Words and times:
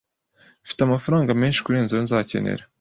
Mfite 0.63 0.81
amafaranga 0.83 1.37
menshi 1.41 1.63
kurenza 1.65 1.91
ayo 1.93 2.03
nzakenera. 2.05 2.63